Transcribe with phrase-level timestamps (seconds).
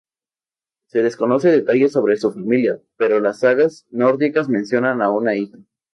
[0.87, 5.59] Se desconoce detalles sobre su familia, pero las sagas nórdicas mencionan a una hija.